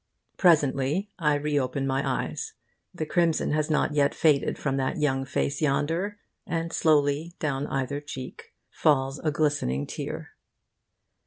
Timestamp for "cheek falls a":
8.01-9.29